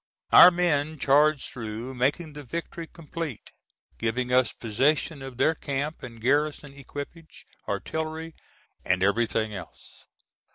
[0.31, 3.51] Our men charged through making the victory complete,
[3.99, 8.33] giving us possession of their camp and garrison equipage, artillery
[8.83, 10.07] and everything else.